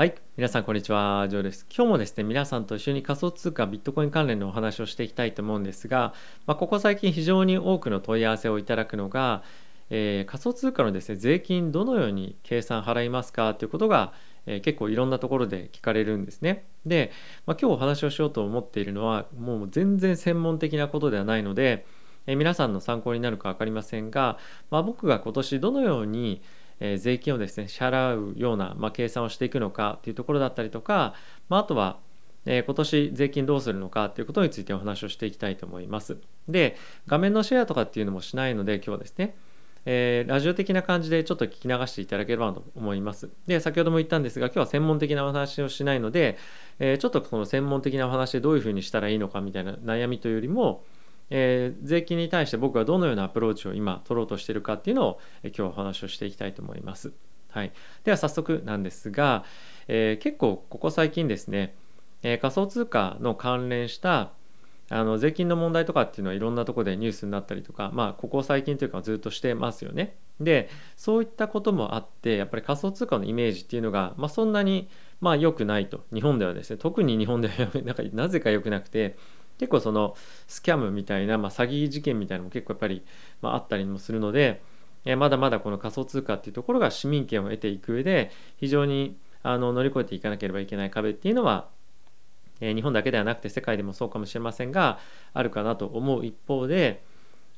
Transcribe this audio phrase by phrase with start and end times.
[0.00, 1.66] はい、皆さんこんにちは、ジョーです。
[1.68, 6.14] 今日もですね、皆さんと一緒に仮想通貨ビットコイン関連のお話をしていきたいと思うんですが、
[6.46, 9.42] まあ、ここ最近非常に多くの問い合わせをいただくのが、
[9.90, 13.52] えー、仮想通貨のですね、税金どのように計算払いますか？
[13.52, 14.14] ということが、
[14.46, 16.64] えー、結構いろんなところで聞かれるんですね。
[16.86, 17.12] で、
[17.44, 21.84] まあ、今日お話をしようと思っているのは、もう全然専門的なことではないので、
[22.26, 24.38] えー、皆さんの参考になるか分かりませんが、
[24.70, 26.40] まあ、僕が今年どのように
[26.80, 31.14] え税金をですね支払うような、まあ、計算をしていくのかというところだったりとか、
[31.48, 31.98] まあ、あとは、
[32.46, 36.16] えー、今年税金どうするのかということについてお話をしていきたいと思います。
[36.48, 36.76] で
[37.06, 39.34] 画面のシェアとかっていうのもしないので今日はですね
[39.86, 43.30] えー、ラジオ的な感じでちょっと聞き流していただければなと思います。
[43.46, 46.36] で、先ほども言ったんですが、今日は専門的なお話をしないので、
[46.78, 50.84] えー、ちょっとこの専門的なお話でどういうふうにしたらいいのかみたいな悩みというよりも、
[51.30, 57.12] えー、税金に対して僕はどのようなアプローチを今取ろうとしているかっていうのを、え今日お話をしていきたいと思います。
[57.50, 57.72] はい、
[58.04, 59.44] では早速なんですが、
[59.88, 61.74] えー、結構ここ最近ですね、
[62.22, 64.32] え、仮想通貨の関連した
[64.88, 70.16] あの税金の問題とかっていうのはいろんなとこでニュースになったりとか、まあ、ここ最近というかずっとしてますよね。
[70.40, 74.88] でそういったこともあってやっぱり仮想通貨のイメージっていうのが、まあ、そんなに
[75.20, 79.16] まあ良くないと日本ではですね特に日本ではなんかなぜか良くなくて
[79.60, 80.16] 結構その
[80.48, 83.04] スキャムみたいな、まあ、詐欺事件みたいなのも結構やっぱり、
[83.42, 84.62] まあ、あったりもするので、
[85.04, 91.68] えまだまだこの仮想通貨っていうところが市民権を得ていく上で非常にあの乗り越えていかなければいけない壁っていうのは、
[92.62, 94.98] え日本だけではなくて世界でもそうかもしれませんが
[95.34, 97.02] あるかなと思う一方で、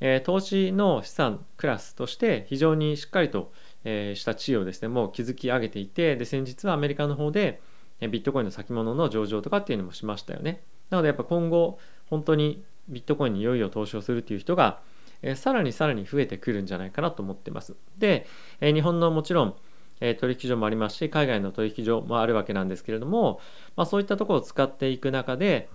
[0.00, 3.52] え投資の資産クラスとして非常にしっかりと、
[3.84, 7.60] えした地位をですねもう築き上げていてで先日はアメリカの方で
[8.00, 10.62] ビットコインの先物の上場とかっていうのもしましたよね。
[10.92, 14.80] なのでやっぱ今後本当にビットコインにいよいよ投資をするっていう人が、
[15.22, 17.74] えさらにさらに増えてくるんじゃないかなと思ってます。
[17.96, 18.26] で、
[18.60, 19.54] え日本のもちろん、
[20.00, 23.40] え取引所もありますし海外の取引所もあるわけなんですけれども、
[23.76, 25.68] まあ、そういったところを使っていく中で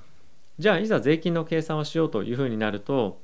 [0.59, 3.21] じゃあいざ税金の計算をしようというふうになると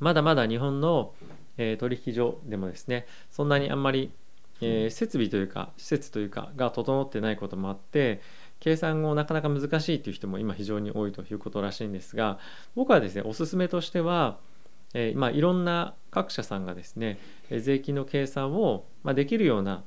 [0.00, 1.14] まだまだ日本の、
[1.56, 4.12] え取引所でもですねそんなにあんまり、
[4.60, 8.20] え設備というか施設というかが整ってないこともあって
[8.60, 12.38] 計算をなかなか難しいという人も今非常に多いということらしいんですが
[12.74, 14.38] 僕はですねおすすめとしては
[14.94, 17.18] えー、まあ、いろんな各社さんがですね
[17.50, 19.84] 税金の計算を、まあ、できるような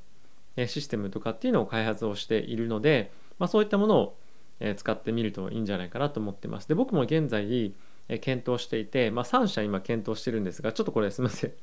[0.68, 4.18] システムとかっていうのを開発をしているので、まあ、そういったものを
[4.76, 6.68] 使ってみるといいんじゃないかなと思ってます。
[6.68, 7.74] で僕も現在
[8.22, 11.54] 検討していて、まあ、3社今検討してるんですがちょっとこれすみません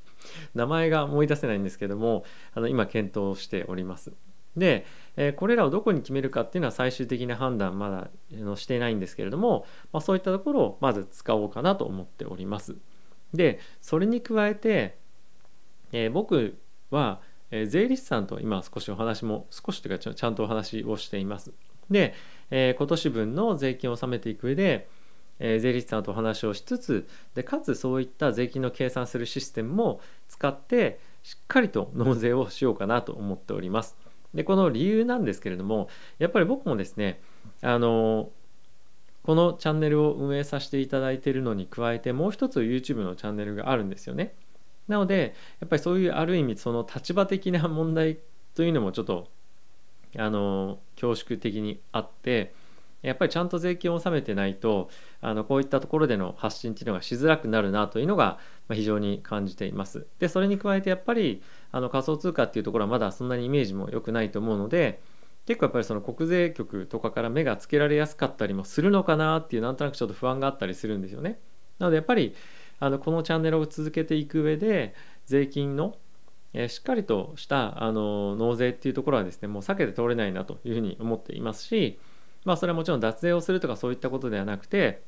[0.55, 2.25] 名前が思い出せないんですけども
[2.55, 4.13] あの今検討しております。
[4.57, 4.87] で、
[5.17, 12.77] えこれらをどこに決めるかっていうのは最終的な判断まだしていないんですけれども、まあ、そういったところをまず使おうかなと思っております。
[13.35, 14.97] でそれに加えて、
[15.93, 16.59] えー、僕
[16.91, 17.21] は、
[17.51, 21.53] え、税理士さんと今少しお話も少しというかちゃんとお話をしています。
[21.91, 22.15] で、
[22.51, 24.89] えー、今年分の税金を納めていく上で、
[25.39, 33.97] え、税理士さんとお話をしつつでかつそういった税金の計算するシステムも使ってしっかりと納税をしようかなと思っております。
[34.35, 37.21] でこの理由なんですけれどもやっぱり僕もですね
[37.63, 38.31] あの
[39.23, 44.35] このチャンネルを運営させていただいているのに加えてもう一つ YouTube のチャンネルがあるんですよね。
[44.87, 48.19] なのでやっぱりそういうある意味その立場的な問題
[48.55, 49.29] というのもちょっと
[50.17, 52.55] あの恐縮的にあって
[53.03, 58.39] やっぱりちゃんと税金を納めてないとあのこういったところでの発信っていうのがしづらくなるなというのが
[58.73, 60.07] 非常に感じています。
[60.19, 65.01] でそれに加えてやっぱりあの仮想通貨っていうところはまだそんなにイメージも良くないと思うので
[65.47, 71.41] 結構やっぱりその国税局とかから目がつけられやすかったりもするのかなっていうなんとなくちょっと不安があったりするんですよね。
[71.79, 72.35] なのでやっぱり
[72.81, 74.95] あのこのチャンネルを続けていく上で
[75.25, 75.97] 税金の
[76.53, 81.99] えしっかりとしたあの納税っていうところはですねもう避けて通れないなというふうに思っていますし
[82.45, 85.03] まあそれはもちろん脱税をするとかそういったことではなくて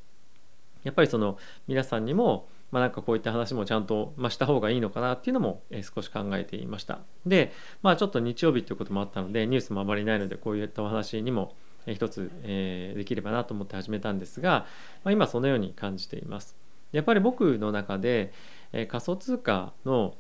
[0.85, 7.01] やっぱりその皆さんにもまあ、なんかこういった話もちゃんと、まあ、した方がいいのかなっていうのも、え、少し考えていました。
[7.27, 7.53] で、
[7.83, 11.55] まあ、ちょっと日曜日ということもあったのでニュースもあまりないのでこういったお話にも、
[11.87, 14.67] え、一つ、えー、できればなと思って始めたんですが、
[15.03, 16.57] まあ、今そのように感じています。
[16.93, 18.33] やっぱり僕の中で、
[18.73, 20.15] えー、仮想通貨の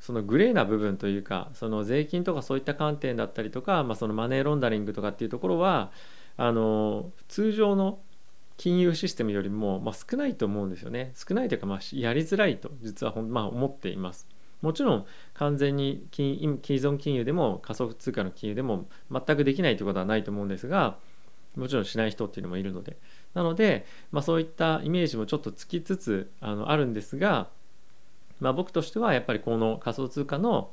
[0.00, 5.90] そのグレーな部分というかその税金とかそういった観点だったりとか、まあ、そのマネーロンダリングとかっていうところは
[6.38, 7.98] あの通常の
[8.56, 11.12] 金融システムよりも、まあ、少ないと思うんですよね。
[11.14, 14.26] 少ないというか、まあ、やりづらいと実はほん、まあ、思っています。
[14.62, 20.98] もちろん完全に金既存金融でも仮想通貨の金融でも全くできないということはないと思うんですが
[21.56, 22.96] もちろんしない人っていうのもいるので。
[23.34, 27.48] なので、まあ、そういったイメージもちょっとつきつつあのあるんですが、
[28.40, 30.70] まあ、僕としてはやっぱりこの仮想通貨の、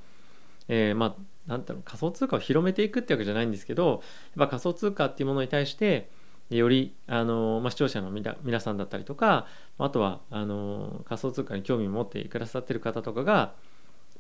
[0.68, 1.16] えー、まあ
[1.48, 4.02] なんていうの仮想通貨を広めていくってわけじゃないんですけど
[4.36, 6.10] やっぱ仮想通貨っていうものに対して
[6.50, 9.48] よりあの、まあ、視聴者の皆さんだったりとか
[9.78, 13.54] あとはあの仮想通貨に興味を持ってくださってる方とかが、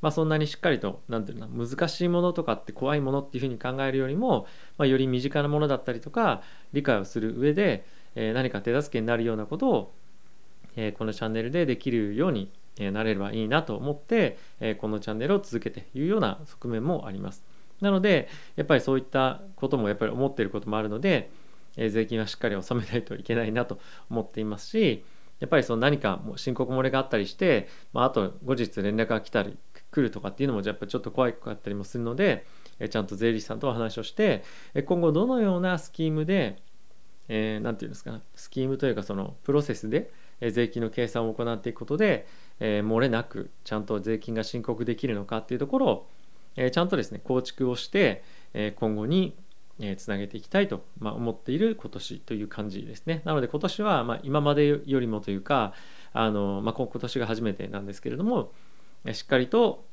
[0.02, 4.48] まあ、そんなにしっかりと何ていうの難しいものとかって怖いものっていうふうに考えるよりも、
[4.78, 6.42] まあ、より身近なものだったりとか
[6.74, 7.86] 理解をする上で、
[8.16, 9.94] えー、何か手助けになるようなことを、
[10.76, 17.44] え、このチャンネルでできるようになれればいいなと思って、えこのチャンネルを続けているような側面もあります。
[17.82, 21.30] なのでやっぱりそういったこともやっぱり思っていることもあるので、
[21.78, 23.80] え税金はしっかり納めないといけないなと
[24.10, 25.04] 思っていますし
[25.40, 29.58] やっぱりその何か申告漏れがあったりして、まあ、あと後日連絡が来たり
[29.92, 32.46] 来るとかっていうのもやっぱちょっと怖かったりもするので、
[32.80, 34.44] えちゃんと税理士さんとお話をして
[34.86, 36.62] 今後どのようなスキームで
[37.28, 40.12] 何、えー、て言うんですかスキームというかそのプロセスで
[40.52, 42.28] 税金の計算を行っていくことで、
[42.60, 46.08] えー、漏れなくちゃんと税金が申告できるのかっていうところを、
[46.56, 48.24] えー、ちゃんとですね構築をして、
[48.54, 49.36] えー、今後に
[49.98, 53.22] つなげていきたいと、まあ、思っている今年という感じですね。
[53.26, 55.74] なので今年はまあ今までよりもというか
[56.14, 58.54] あの、まあ、今年が初めてなんですけれども
[59.12, 59.84] しっかりと、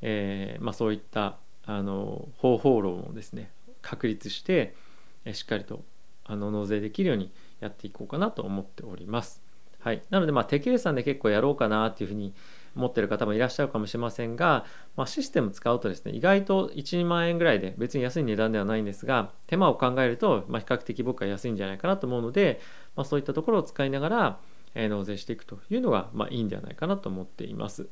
[0.00, 1.36] えーまあ、そういった
[1.66, 3.50] あの方法論をですね
[3.82, 4.74] 確立して
[5.32, 5.84] しっかりと
[6.24, 7.30] あの納税できるように
[7.60, 9.45] やっていこうかなと思っております。
[9.86, 12.34] はい、なのでまあ手計算で結構やろうかなっていうふうに
[12.74, 14.64] 思ってる方もいらっしゃるかもしれませんが、
[14.96, 22.60] まあ、システム使うとですね意外と12万円ぐらいで別に安い値段ではないんですが手間を考えると、ま、比較的僕は安いんじゃないかなと思うので、
[22.96, 24.38] まあ、そういったところを使いながら、
[24.74, 27.86] え、納税していくというのが、ま、いいんではないかなと思っています。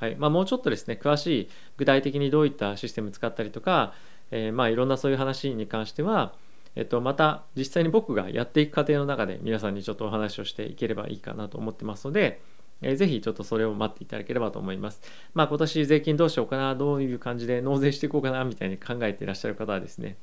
[0.00, 3.94] はいまあ、もうちょっとですね詳しい具体的にどういったシステム使ったりとか、
[4.32, 6.34] えー、まあいろんなそういう話に関しては
[6.78, 12.40] えっと、また実際に僕がやっていく過程の中で皆さんにちょっとお話をしていければいいかなと思ってますので、
[12.82, 15.00] えー、ぜひちょっとそれを待っていただければと思います。
[15.34, 20.18] まあ今年税金どうしようかな、どういう感じで納税していこうかなみたいに考えていらっしゃる方はですね、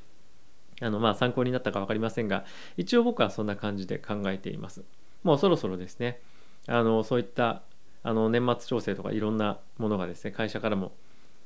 [0.80, 2.46] あのまあ参考になったか分かりませんが、
[2.78, 4.86] 一応僕はそんな感じで考えています。
[5.24, 6.22] もうそろそろですね、
[6.68, 7.64] あのそういった
[8.02, 10.94] あの年末調整とかいろんなものがですね、会社からも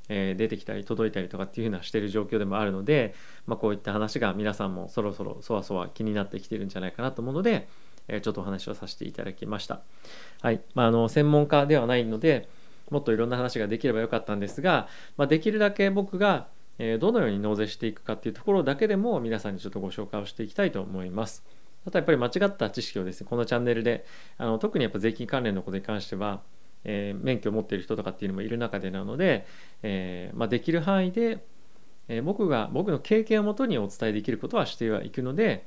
[0.10, 3.14] え出てきたり届いたりとかっていうふうなしてる状況でもあるので、
[3.46, 7.70] まあ、こういった話が皆さんもそろそろそわそわ気になってきてるんじゃないかなと思うので、
[8.08, 9.82] えちょっとお話をさせていただきました。
[10.42, 12.50] はいまあ、あの専門家ではないので
[12.90, 16.48] もっといろんな話ができればよかったんですが、まあ、できるだけ僕が
[17.00, 21.44] どのように納税していくかっていうところだけでも皆さんにちょっとご紹介をしていきたいと思います。
[21.86, 24.06] あとやっぱり間違った知識をですねこのチャンネルで
[24.38, 26.42] あの特にやっぱ税金関連のことに関しては
[26.84, 29.46] えー、免許を持っている人とかっていうのもいる中でなので、
[29.84, 31.44] えー、まあ、できる範囲で、
[32.08, 35.66] えー、僕が僕の経験をもとにお伝えできることはしてはいくので、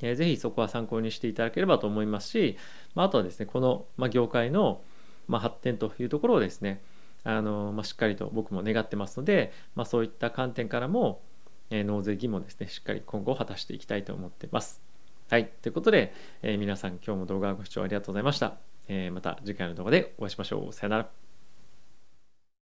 [0.00, 2.56] えー、ぜひそこは参考にしていただければと思いますし、
[2.94, 4.80] まあ、あとはですねこの、まあ、業界の、
[5.28, 6.82] ま、発展というところをですね
[7.24, 11.20] あの、ま、しっかりと僕も願ってますので、ま、そういった観点からも、
[11.70, 14.82] え、納税義務をですねしっかり今後果たしていきたいと思ってます。
[15.30, 15.48] はい。
[15.62, 18.71] ということで、え、皆さん今日も動画ご視聴ありがとうございました。
[18.88, 20.72] えー、また次回の動画でお会いしましょう。
[20.72, 21.21] さよなら。